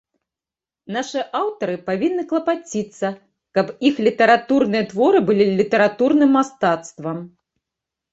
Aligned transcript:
Нашы 0.93 1.19
аўтары 1.39 1.75
павінны 1.89 2.23
клапаціцца, 2.31 3.07
каб 3.57 3.65
іх 3.89 3.95
літаратурныя 4.07 4.87
творы 4.95 5.19
былі 5.29 5.45
літаратурным 5.61 6.31
мастацтвам. 6.39 7.17